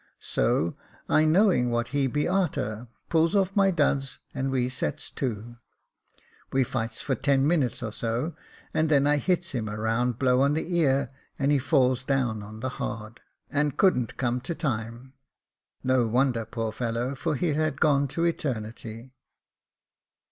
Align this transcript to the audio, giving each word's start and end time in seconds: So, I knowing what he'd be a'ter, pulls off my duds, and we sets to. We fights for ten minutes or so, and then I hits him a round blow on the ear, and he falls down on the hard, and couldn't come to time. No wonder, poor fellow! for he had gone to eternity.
So, 0.19 0.75
I 1.07 1.25
knowing 1.25 1.69
what 1.69 1.89
he'd 1.89 2.07
be 2.11 2.25
a'ter, 2.27 2.87
pulls 3.09 3.35
off 3.35 3.55
my 3.55 3.69
duds, 3.69 4.17
and 4.33 4.49
we 4.49 4.67
sets 4.67 5.11
to. 5.11 5.57
We 6.51 6.63
fights 6.63 7.01
for 7.01 7.13
ten 7.13 7.45
minutes 7.45 7.83
or 7.83 7.91
so, 7.91 8.33
and 8.73 8.89
then 8.89 9.05
I 9.05 9.17
hits 9.17 9.51
him 9.51 9.67
a 9.69 9.77
round 9.77 10.17
blow 10.17 10.41
on 10.41 10.55
the 10.55 10.75
ear, 10.75 11.11
and 11.37 11.51
he 11.51 11.59
falls 11.59 12.03
down 12.03 12.41
on 12.41 12.61
the 12.61 12.69
hard, 12.81 13.19
and 13.51 13.77
couldn't 13.77 14.17
come 14.17 14.41
to 14.41 14.55
time. 14.55 15.13
No 15.83 16.07
wonder, 16.07 16.45
poor 16.45 16.71
fellow! 16.71 17.13
for 17.13 17.35
he 17.35 17.53
had 17.53 17.79
gone 17.79 18.07
to 18.07 18.23
eternity. 18.25 19.13